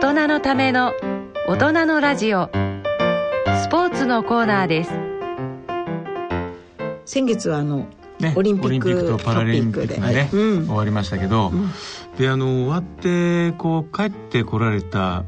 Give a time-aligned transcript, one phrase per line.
[0.00, 0.94] 大人のための
[1.48, 2.50] 大人のラジオ。
[3.62, 4.90] スポーツのコーナーです。
[7.04, 7.88] 先月はあの、
[8.20, 11.72] ね、オリンピックとパラリンピックがね、うん、終わりましたけど、うん、
[12.16, 15.24] であの終わってこう帰ってこられた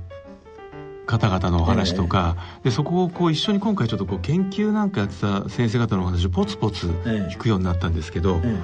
[1.05, 8.61] 方々のお話とか、えー、でそこをこう一緒に今回ちょっとこう研究なんかやってた先生方のお話をポツポツ聞くようになったんですけど、えー、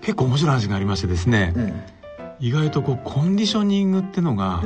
[0.00, 4.64] 結構面白い話がありましてですね、えー、意外とこうコンディショニングってのが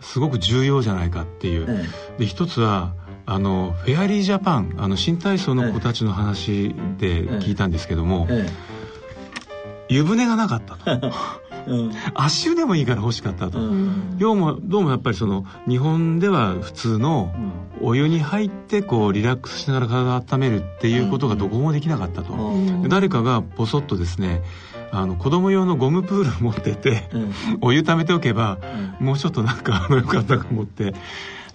[0.00, 1.86] すごく重要じゃないかっていう、
[2.18, 2.94] で一つは
[3.26, 8.28] あのフェアリージャパンあの新体操の子たちの話で聞いたんですけども、
[9.88, 11.12] 湯船がなかったと。
[12.14, 17.34] 足湯でもいいから欲しかったと、うん、どうもどうもやっぱりその日本では普通の
[17.82, 24.42] お湯に入ってこうリラックスしながら体を温めるっていうことがどこもできなかったと、うん、誰かがぼそっとですね
[24.90, 28.58] あの子供用のゴムプール持ってて、うん、お湯溜めておけば、
[29.00, 30.94] もうちょっとなんかあのよかったと思って。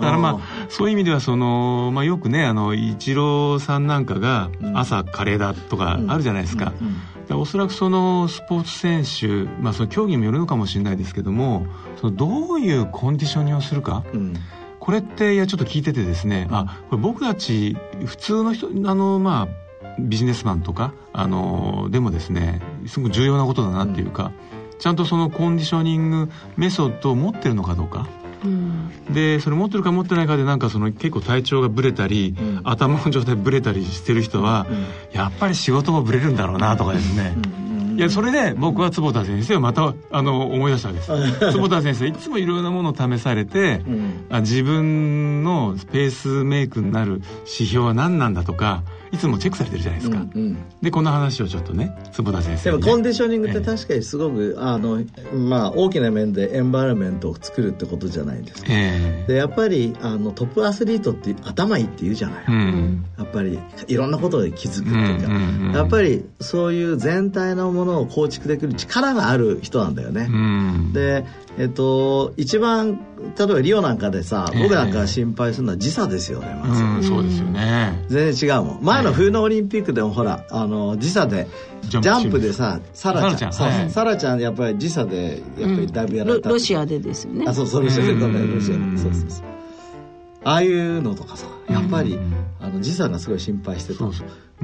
[0.01, 6.73] だからまあそういう意味ではその、まあ、よくねあのイチローさんなんかが朝カレーだとかあるじゃないですか、
[7.29, 11.67] おそらくそのスポーツ選手、まあ、その競技にもよるのかもしれないですけども
[11.99, 14.33] そのどういうコンディショニングをするか、うん、
[14.79, 19.47] これっていやちょっと聞いててですね、あこれ僕たち普通の人あのまあ
[19.99, 24.31] ビジネスマンとかあのでもですねすごく重要なことだなっていうか、
[24.73, 28.07] うん、ちゃんとそのコンディショニングメソッドを持ってるのかどうか。
[29.13, 37.35] でそれ持ってるか持ってないかでなんかその結構体調がぶれたり、うん、頭の状態ぶれたりしてる人は、うん、やっぱり仕事もぶれるんだろうなとかですね、
[37.97, 41.51] いやそれで僕は坪田先生をまたあの思い出したわけです。
[41.51, 55.03] 坪田先生いつもいろいろなものを試されて、うん、あ自分のペースメイクになる指標は何なんだとかいつもチェックされてるじゃないですか、うんうん、でこんな話をちょっとね坪田先生、ね、でもコンディショニングって確かにすごく、えー、あの
[55.33, 71.25] まあ大きな面でエンバイラメントを作るってことじゃないですか、えー、でやっぱりあのトップアスリートって頭いいって言うじゃない、うん、やっぱりいろんなことで気づくっていうか、うんうんうん、やっぱりそういう全体のものを構築できる力がある人なんだよね、うん、で
[71.57, 72.99] えっと、一番
[73.37, 78.05] 例えばリオなんかでさ、僕なんか心配するのは時差ですよねまず、うん、そうですよね。
[78.07, 78.83] 全然違うもん。
[78.83, 81.47] 前の冬のオリンピックでもほらあの時差で
[81.83, 83.53] ジャンプでさサラちゃん。
[83.53, 87.45] サラちゃん,、サラちゃんやっぱり時差でやっぱりだいぶやられた、ロシアでですよね。
[87.47, 88.97] あそうそうロシアでロシアで。
[88.97, 89.45] そうそうそう。
[90.43, 92.17] ああいうのとかさやっぱり、
[92.59, 94.05] あの時差がすごい心配してた。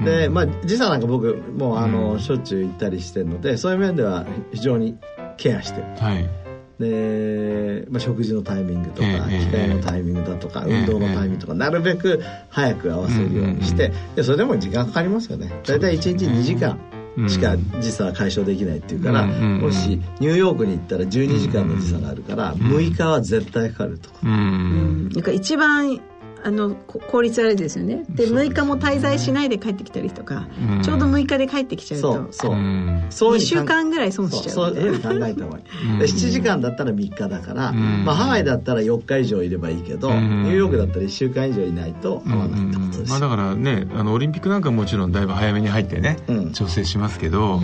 [0.04, 4.98] で、まあ、時差なんか僕もうあの、しょっちゅう行ったりしてるのでそういう面では非常に
[5.38, 5.82] ケアして。
[5.82, 6.47] る、はい
[6.80, 15.52] で、まあ、食事のタイミングとか、機械のタイミングだとか、運動のタイミングとか、なるべく早く合わせるようにして、でそれでも時間かかりますよね。
[15.66, 16.80] 大体1日2時間
[17.28, 24.10] しか時差は解消できないっていうから、もしニューヨークに行ったら12時間の時差があるから、6日は絶対かかると。
[24.24, 26.00] うん、なんか一番
[26.48, 28.06] あの効率悪いですよね。
[28.08, 32.14] でで、ね、6日も滞在しないで帰ってきたりとか、うん、ちょうど6日で帰ってきちゃうと。
[32.14, 34.56] そうそう、うん、2週間ぐらい損しちゃう。
[34.56, 35.66] そうそういうふうに考えた方がいい、
[35.96, 46.18] うん、7時間だったら3日だから、まあ、ハワイだったら4日以上いればいいけど、ニューヨークだったら1週間以上いないと合わないってことです、まあ、だからねあのオリンピックなんかもちろんだいぶ早めに入ってね、
[46.54, 47.60] 調整しますけど、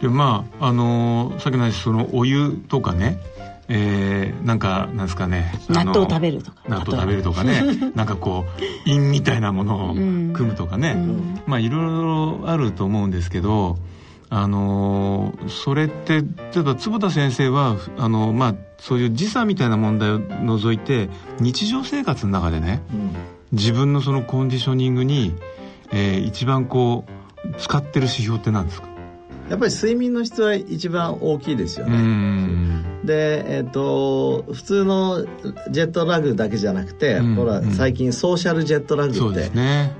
[0.00, 3.18] でまああのさっきの話そのお湯とかね
[3.70, 5.52] えー、なんかなんですかね。
[5.68, 6.56] 納豆食べるとか。
[6.68, 7.92] 納豆食べるとかね。
[7.94, 11.80] なんかこう陰みたいなものを組むとかね、うん、まあいろい
[12.42, 13.76] ろあると思うんですけど
[14.30, 16.24] あのー、それって例
[16.58, 21.08] えば坪田先生はあの、まあ、そういう時差みたいな問題を除いて
[21.40, 23.16] 日常生活の中でね、うん、
[23.52, 25.34] 自分のそのコンディショニングに、
[25.92, 28.88] えー、一番こう使ってる指標って何ですか？
[29.48, 32.84] やっぱり睡眠の質は一番大きいですよね。
[33.04, 35.24] で、えっ、ー、と普通の
[35.70, 39.50] ジェットラグだけじゃなくて、ほら最近ソーシャルジェットラグって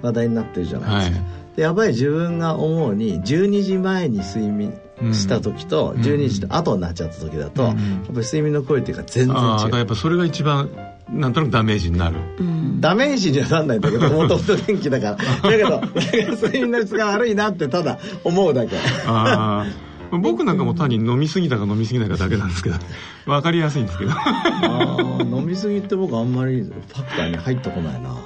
[0.03, 1.27] 話題になってるじゃないですか。
[1.57, 4.79] でやっぱり自分が思うに12時前に睡眠
[5.13, 9.77] した時と12時後になっちゃった時だと、やっぱり睡眠のクオリティが全然違う。
[9.77, 10.69] やっぱそれが一番
[11.11, 15.17] なんとなくダメージになる、うん、ダメージにはなんないんだけどもともと元気だから。
[15.17, 18.77] だけど睡眠の質が悪いなってただ思うだけ。
[19.07, 19.67] あ
[20.11, 22.77] あ僕なんかも単に飲みすぎたか飲みすぎないかだけなんですけど
[23.27, 24.13] 分かりやすいんですけど。
[24.15, 28.17] あ飲みすぎって僕あんまりファクターに入ってこないな。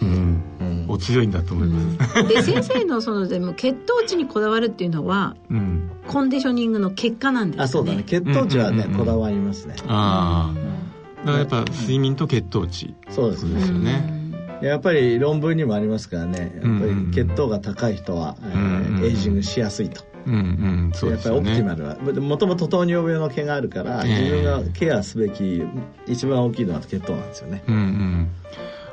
[0.00, 7.64] うん、うん、お強いんだと思います、うん、で先生のそのでも血糖値にこだわるっていうのは、うん、コンディショニングの結果なんですね。
[7.64, 8.02] あそうだね。
[8.02, 9.76] 血糖値はね、こだわりますね。
[9.86, 10.81] ああ
[11.24, 13.60] だからやっぱ睡眠と血糖値、そうですね。
[13.60, 14.22] よね。
[14.62, 16.52] やっぱり論文にもありますからね。
[16.54, 20.04] やっぱり血糖が高い人は、えー、エイジングしやすいと。
[20.24, 21.96] うんうんそうですね、やっぱりオプティマルは。
[22.20, 25.62] もともと糖尿病の毛があるから、自分がケアすべき
[26.06, 27.62] 一番大きいのは血糖なんですよね。
[27.66, 28.28] うんうん。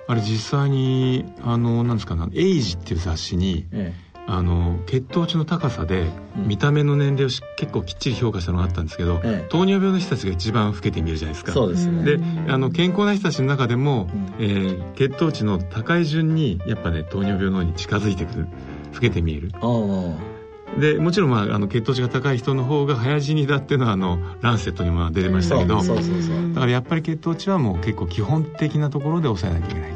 [0.08, 6.06] あれ実際にあのなんですか「エイジ」っていう雑誌に、ええあの血糖値の高さで
[6.36, 7.28] 見た目の年齢を
[7.58, 11.52] 結構きっちり評価したのがあったんですけど、ええ、糖尿病の人たちが一番老けて見えるじゃないですか。
[11.52, 12.04] そうですね。
[12.04, 14.08] であの健康な人たちの中でも、
[14.40, 18.48] うん、えー、血糖値の高い順にやっぱね糖尿病の方に近づいてくる
[18.94, 19.52] 老けて見える。
[20.80, 29.94] でもちろん、まあ、あの血糖値が高い人の方が早死にだっていうのはあのランセットにも出てましたけどだからやっぱり血糖値はもう結構基本的なところで抑えなきゃいけない。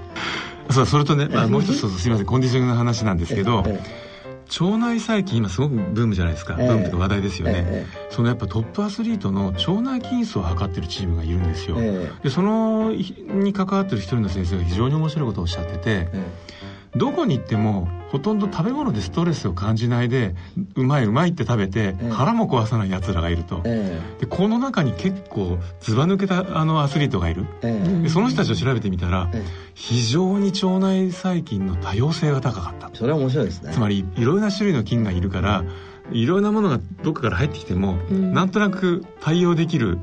[0.72, 3.80] そうそれとね、まあ、もう一つすみませんコンディショニングの話なんですけど、え
[4.10, 4.13] え
[4.60, 15.80] 腸内細菌今すごくブームじゃないですか、ブームというか話題ですよね、えー、そのやっぱトップアスリートの腸内菌数を測ってるチームがいるんですよ、えー、でそのに関わってる一人の先生が非常に面白いことをおっしゃってて、
[16.14, 16.63] えー
[16.96, 20.36] どこに行ってもほとんど食べ物でストレスを感じないで
[20.76, 29.32] うまいうまいって食べて、腹も壊さないやつらがいると、ええ、でこの中に結構ずば抜けたあのアスリートがいる、え、でその人たちを調べてみたら、
[29.74, 32.92] 非常に腸内細菌の多様性が高かった。
[32.94, 33.74] それは面白いですね。
[33.74, 35.64] つまりいろいろな種類の菌がいるから
[36.12, 39.98] いろんなものがどっかから入ってきても、うん、なんとなく対応できる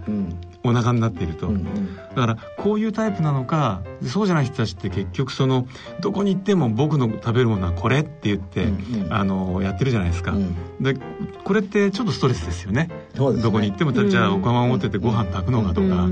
[0.63, 5.67] お腹になっていると、うんうん、だからこういうタイプなのかそうじゃない人たちって結局その
[6.01, 10.97] どこに行っても僕の食べるものはこれって言って、うんうん、あのやってるじゃないですか、うん、で
[11.45, 16.09] これってちょっとストレスですよね、ね、どこに行ってもじゃあお釜を持っててご飯炊くのかとか、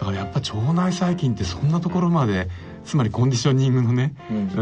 [0.00, 2.48] だからやっぱ腸内細菌ってそんなところまで
[2.84, 4.14] つまりコンディショニングのね、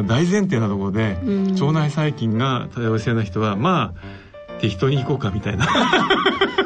[0.07, 1.17] 大前提なところで、
[1.59, 5.67] 腸内細菌が多様性な人はまあ適当に行こうかみたいな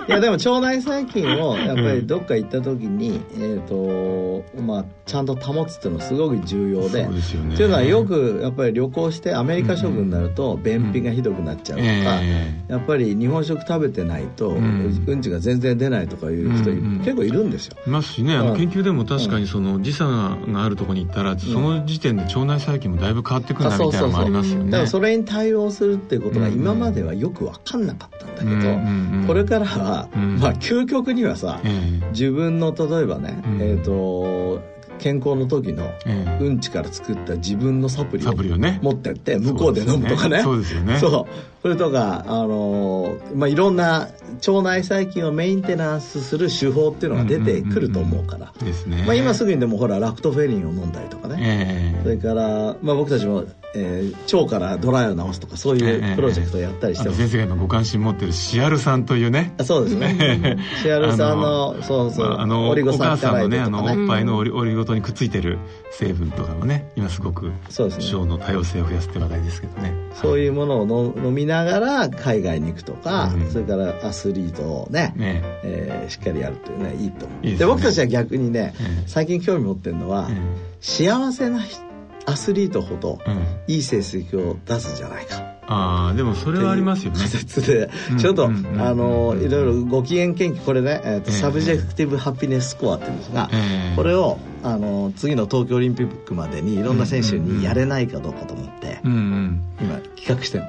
[0.07, 12.65] いやでも腸内細菌をやっぱりどっか行った時に、うん、えっ、ー、とまあちゃんと保つっていうのはすごく重要でそうですよ、ね、っていうのはよくやっぱり旅行してアメリカ食になると便秘がひどくなっちゃうとか、うんえ。
[12.69, 16.71] ー、やっぱり日本食食べてないと、うん、うんちが全然出ないとかいう人、
[17.05, 17.77] 結構いるんですよ。
[17.87, 18.37] いますしね。
[18.37, 24.71] あの研究でも確かにその時差があるところに行ったらその時点で腸内細菌もだいぶ変わってくるなみたいなのもありますよね。
[24.71, 31.61] だからそれに対応するっていうことが今まではよく分かんなかったんだけど、これからはうん、まあ究極にはさ、
[32.13, 34.63] 自分の例えばね、えっ、ー、と
[34.99, 35.91] 健康の時の
[36.41, 40.43] うんちから作った自分のサプリを持ってって向こうで飲むとかね。
[40.43, 40.99] そうですよね。
[40.99, 41.35] そう。
[41.63, 44.09] それとかあのまあいろんな
[44.47, 49.05] 腸内細菌をメンテナンスする手法っていうのが出てくると思うから、ですね。
[49.07, 53.45] まあ、今すぐにでもほらラクトフェリンを飲んだりとかね、それから、まあ、僕たちも
[53.75, 59.55] えー、腸からドライを直すとかそういうプロジェクトをやったりしてます、えー、先生が今ご関心持ってるシアル酸というね。
[59.65, 60.59] そうですね。
[60.83, 65.59] シアル酸のそうそう、まあ、あのオリゴ酸お母さんのねあのおっぱいのオリオリゴ糖にくっついてる
[65.91, 69.93] 成分とかもね今すごくそうです、ね、腸の多様性を増やすって話題ですけどね。
[70.15, 77.43] そういうものをの飲みながら海外に行くとか、うん、それからアスリートをねね、えー、しっかりやるというねいいと思う。
[77.43, 78.75] で、ね、僕たちは逆にね、
[79.07, 80.29] 最近興味持ってるのは、
[80.81, 81.83] 幸せな人
[82.27, 83.19] アスリートほど
[83.67, 85.37] いい成績を出すんじゃないか、
[85.67, 87.19] ああでもそれはありますよね。
[87.19, 87.91] 仮説で。
[88.19, 93.51] ちょっと、あのいろいろご機嫌研究これね、えーと subjective happiness score っていうんですが、
[93.97, 100.65] これをあの次の東京オリンピックまでにいろんな選手にやれないかどうかと思って、うんうん、今企画してる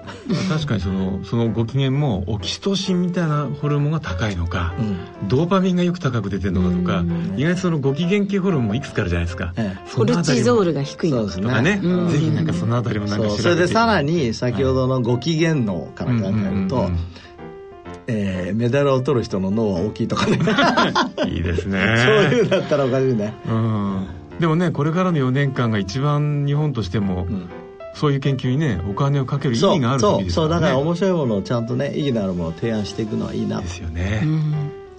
[0.50, 4.82] 確かにそのそのご機嫌もオキシトシンみたいなホルモンが高いのか、う
[5.26, 7.06] ん、ドーパミンがよく高く出てるのかとか、
[7.38, 11.34] 意外とそのご機嫌系ホルモンもいくつかあるじゃないですか、ええ、コルチゾールが低いのか。
[11.34, 16.90] とかね、ね、ぜひなんかそのあたりもなんかそれでさらに先ほどのご機嫌脳から考えると、
[18.08, 20.40] えー、メダルを取る人の脳は大きいとかね。
[21.28, 21.96] いいですね。
[21.98, 24.08] そういうんだったらおかしいね、うん、
[24.40, 27.50] でもねこれからの4年間が一番日本としても、うん。
[27.96, 30.52] そういう研究にねお金をかける意味がある時ですからね。
[30.52, 33.62] そうだから面白いものをちゃんとね意義のあるものを提案していくのはいいな。
[33.62, 34.54] ですよね、うん、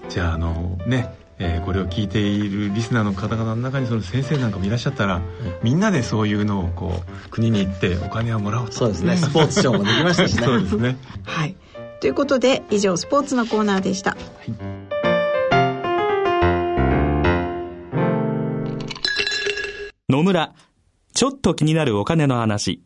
[0.08, 5.22] じゃああのねえー、これを聞いているリスナーの方々の中にその先生なんかもいらっしゃったら、うん、
[5.62, 8.72] みんなでそういうのをこう国に行ってお金をもらおうと。
[8.72, 9.18] そうですね。
[9.18, 10.42] スポーツ賞もできましたしね。
[10.46, 10.96] そうですね。
[11.24, 11.54] はい
[12.06, 14.20] ということで以上スポーツのコーナーでした、はい
[20.08, 20.54] 野村
[21.12, 22.80] ちょっと気になるお金の話。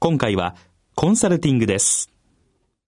[0.00, 0.56] 今回は
[0.96, 2.10] コンサルティングです。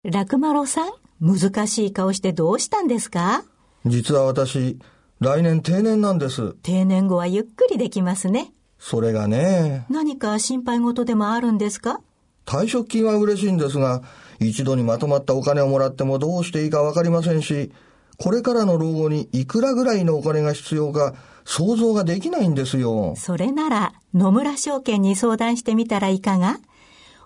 [0.03, 3.43] ラクマロさん、難しい顔してどうしたんですか？
[3.87, 4.77] 実は私、
[5.19, 6.53] 来年定年なんです。
[6.61, 8.53] 定年後はゆっくりできますね。
[8.77, 9.87] それがね。
[9.89, 12.01] 何か心配事でもあるんですか？
[12.45, 14.03] 退職金は嬉しいんですが、
[14.39, 17.71] 一度にまとまったお金をもらってもどうしていいかわかりませんし、
[18.17, 23.15] これからの老後にいくらぐらいのお金が必要か想像ができないんですよ。
[23.17, 26.59] それなら野村証券に相談してみたらいかが？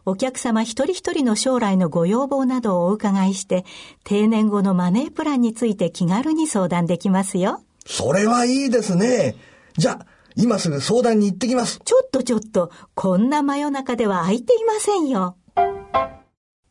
[0.06, 3.66] お客様一人一人の将来のご要望などをお伺いして、
[4.06, 7.62] 定年後のマネープランについて気軽に相談できますよ。
[7.86, 9.36] それはいいですね。
[9.78, 10.06] じゃあ、
[10.38, 11.82] 今すぐ相談に行ってきます。
[11.84, 15.36] ちょっとちょっと、こんな真夜中では空いていませんよ。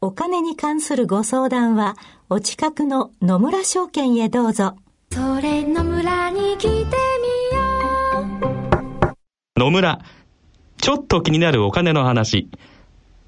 [0.01, 1.97] お金に関するご相談は、
[2.29, 4.77] お近くの野村証券へどうぞ。
[5.11, 6.87] それ野村に来てみよ
[9.57, 9.59] う。
[9.59, 10.01] 野村、
[10.77, 12.51] ちょっと気になるお金の話。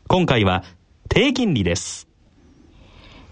[0.09, 0.63] 今回は、
[1.09, 2.07] 低金利です。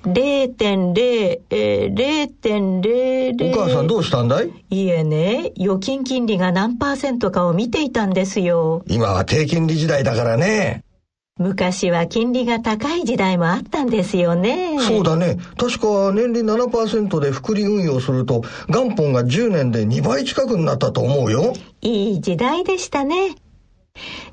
[0.06, 3.52] 0.0、えー、0.00。
[3.52, 8.82] お母さんどうしたんだいいえね、預金金利が何パーセントかを見ていたんですよ。
[8.86, 10.85] 今は低金利時代だからね。
[11.38, 14.78] 昔は金利が高い時代もあったんですよね。
[14.80, 15.36] そうだね。
[15.58, 21.52] 確か年利7%で複利運用すると元本が10年で2倍近くになったと思うよ。
[21.82, 23.34] いい時代でしたね。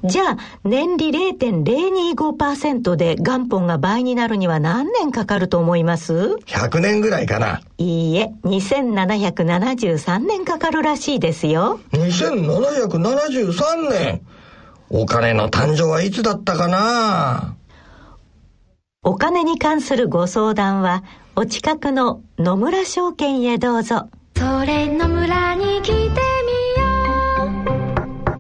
[0.03, 7.61] じゃあ、年利0.025%で元本が倍になるには何年かかると思います ?100 年ぐらいかな。
[7.77, 11.79] いいえ、2773年かかるらしいですよ。
[11.93, 14.21] 2773年
[14.95, 17.55] お金の誕生はいつだったかな？
[19.01, 21.03] お金に関するご相談は、
[21.35, 24.07] お近くの野村証券へどうぞ。
[24.37, 26.11] それ野村に来てみよ
[28.35, 28.39] う。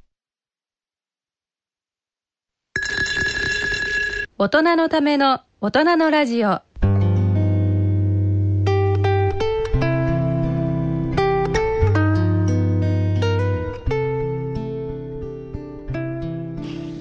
[4.37, 6.61] 大人のための大人のラジオ。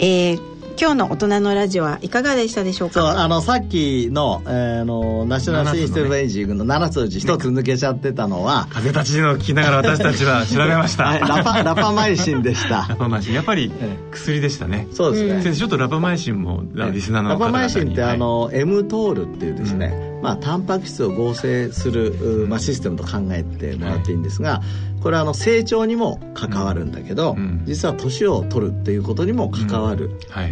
[0.02, 2.94] えー今日の大人のラジオはいかがでしたでしょうか？
[2.94, 12.86] そうあのさっきの,、えー、のナショナルシステムエイジングの7つのうち1つ抜けちゃってたのは風立ちの聞きながら私たちは調べました、ラパラパマイシンでした。
[12.88, 13.70] ラパマイシンやっぱり
[14.10, 14.88] 薬でしたね。
[14.92, 24.62] そうですね、先生ちょっとラパマイシンもリスナーのラパマイシンってあの、エムトールっていうですね、うん、まあ、タンパク質を合成する、まあ、システムと考えてもらっていいんですが、
[25.02, 30.10] これはあの成長にも関わるんだけど、うん、実は年を取るっていうことにも関わる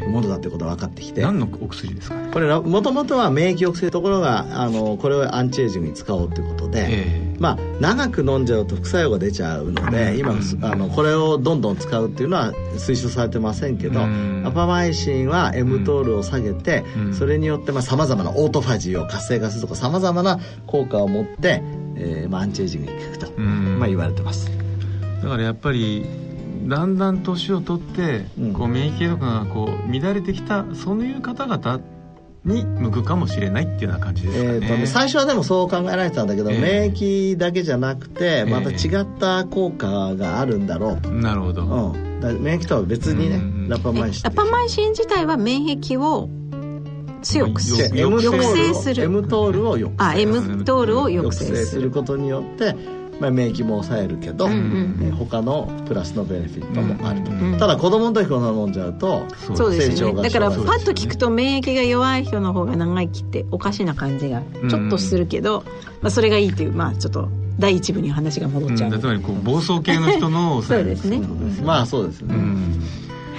[0.09, 21.63] ものだってことが分かってきて、何のお薬ですか、ね、これもともとは免疫抑制ところがあのこれをアンチエイジングに使おうということで、えー、まあ長く飲んじゃうと副作用が出ちゃうので、今、あのこれをどんどん使うっていうのは推奨されてませんけど、ラパマイシンは mTOR を下げて、それによってさまざ、まなオートファジーを活性化するとかさまざまな効果を持って
[22.01, 24.51] えーまあ、アンチエイジングに効くと、まあ、言われてます。
[25.23, 26.07] だからやっぱり
[26.67, 31.81] だんだん年を取って、こう免疫系統がこう乱れてきたそういう方々
[32.45, 46.31] に向くかもしれないっていうような感じですかね、えーと、最初はでもそう考えられてたんだけど、えー、免疫だけじゃなくてまた違った効果があるんだろうと、なるほど、うん、免疫とは別にね、ラパマイシンラパマイシン自体は免疫を
[47.23, 48.01] 強くする。
[48.01, 49.05] 抑制する。
[49.05, 51.91] M トールを抑制あ M トールを抑制する。
[51.91, 52.75] ことによって
[53.21, 65.65] まあ、免疫も抑えるけど、うんうん、他のプラスのベネフィットもあると、うんうん、ただ子供の時こんな飲んじゃうとそうですよねだからパッと聞くと免疫が弱い人の方が長生きっておかしな感じがちょっとするけど、
[66.01, 71.21] まあ、それがいいというまあちょっと第一部に話が戻っちゃう、うん、つまりこう暴走系の人のそうですね。
[71.63, 72.35] まあそうですね、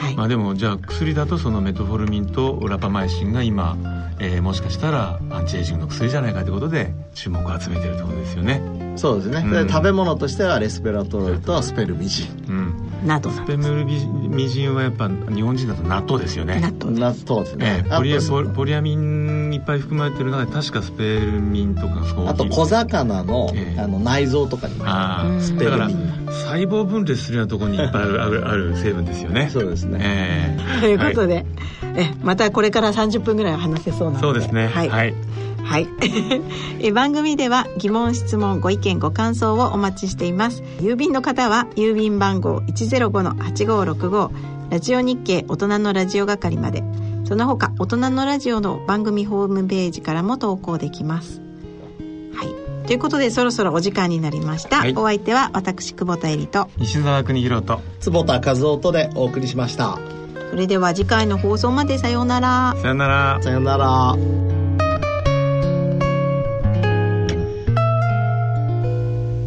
[0.01, 3.77] はい、まあでもじゃあ薬だとそのメトフォルミンとラパマイシンが今
[4.24, 8.62] えー、もしかしたらアンチエイジングの薬じゃないかということで注目を集めてるということですよね。
[8.96, 12.25] そうですね、うん、食べ物としてはレスペラトロルとスペルミジ。
[12.25, 16.60] ン、うんなどスペムルミジンはやっぱ日本人だと納豆ですよね。
[16.60, 24.84] 納豆納豆ですね、えー、ポリアポリアミンいっぱい含まれてる中で確かスペルミンとかそうあと小魚のえー、あの内臓とかにも。
[24.88, 26.22] あスペルミン。
[26.25, 29.50] 細胞分裂するようなところにいっぱいあるあるある成分ですよね。
[29.51, 31.46] そうですね、えー、 ということで、はい、
[31.96, 34.22] えまたこれから30分ぐらい話せそうなので。
[34.22, 34.67] そうですね。
[34.67, 35.13] はい、はい
[35.72, 35.88] はい。
[36.84, 40.63] え番組では疑問、質問、ご意見、ご感想をお待ちしています。
[40.82, 44.30] 郵便の方は郵便番号105-8565
[44.70, 46.84] ラジオ日経大人のラジオ係まで。
[47.24, 51.42] その他、大人のラジオの番組ホームページからも投稿できます。
[52.36, 52.86] はい。
[52.86, 54.80] ということで、そろそろお時間になりました。
[54.80, 59.98] はい、お相手は私、久保田恵里と西澤邦弘と坪田和夫とでお送りしました。
[60.50, 62.75] それでは次回の放送までさようなら。
[62.82, 63.40] さようなら。
[63.42, 64.61] さようなら。